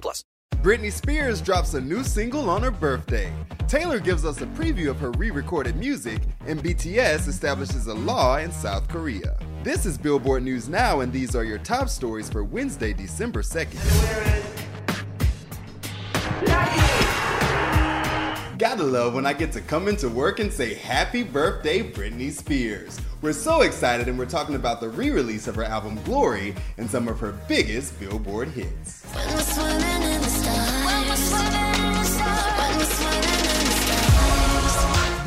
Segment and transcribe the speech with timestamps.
[0.00, 0.24] plus.
[0.62, 3.32] Britney Spears drops a new single on her birthday.
[3.66, 8.36] Taylor gives us a preview of her re recorded music, and BTS establishes a law
[8.36, 9.36] in South Korea.
[9.64, 13.80] This is Billboard News Now, and these are your top stories for Wednesday, December 2nd.
[18.56, 23.00] Gotta love when I get to come into work and say happy birthday, Britney Spears.
[23.20, 26.88] We're so excited, and we're talking about the re release of her album Glory and
[26.88, 29.01] some of her biggest Billboard hits.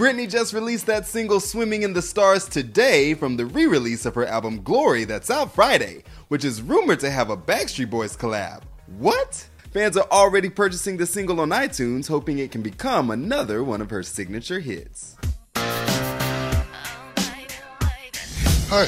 [0.06, 4.14] Britney just released that single Swimming in the Stars today from the re release of
[4.14, 8.61] her album Glory that's out Friday, which is rumored to have a Backstreet Boys collab.
[9.00, 9.48] What?
[9.73, 13.89] Fans are already purchasing the single on iTunes, hoping it can become another one of
[13.89, 15.16] her signature hits.
[18.70, 18.88] Hi.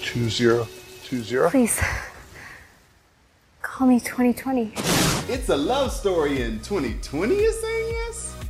[0.00, 1.50] 2020.
[1.50, 1.82] Please.
[3.62, 4.74] Call me 2020.
[5.28, 7.71] It's a love story in 2020, you're saying yes?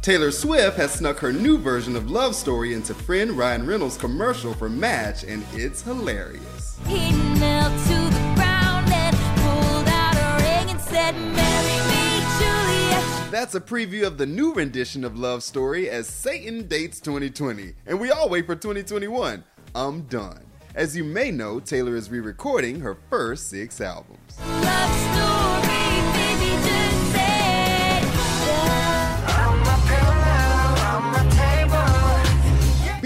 [0.02, 4.52] Taylor Swift has snuck her new version of Love Story into friend Ryan Reynolds' commercial
[4.52, 6.76] for Match, and it's hilarious.
[6.88, 13.30] He knelt to the ground and pulled out a ring and said, Marry me, Juliet.
[13.30, 18.00] That's a preview of the new rendition of Love Story as Satan dates 2020, and
[18.00, 19.44] we all wait for 2021.
[19.76, 20.44] I'm done.
[20.74, 24.36] As you may know, Taylor is re recording her first six albums.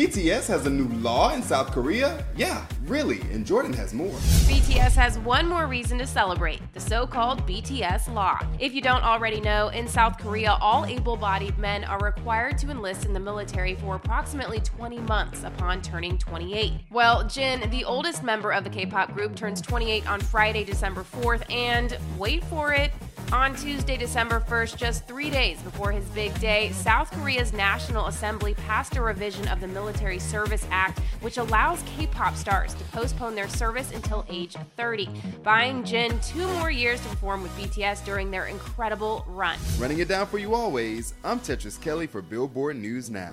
[0.07, 2.25] BTS has a new law in South Korea?
[2.37, 4.13] Yeah, really, and Jordan has more.
[4.47, 8.39] BTS has one more reason to celebrate the so called BTS Law.
[8.61, 12.71] If you don't already know, in South Korea, all able bodied men are required to
[12.71, 16.75] enlist in the military for approximately 20 months upon turning 28.
[16.93, 21.03] Well, Jin, the oldest member of the K pop group, turns 28 on Friday, December
[21.03, 22.93] 4th, and wait for it.
[23.33, 28.55] On Tuesday, December 1st, just three days before his big day, South Korea's National Assembly
[28.55, 33.35] passed a revision of the Military Service Act, which allows K pop stars to postpone
[33.35, 35.09] their service until age 30,
[35.43, 39.59] buying Jin two more years to perform with BTS during their incredible run.
[39.79, 43.33] Running it down for you always, I'm Tetris Kelly for Billboard News Now.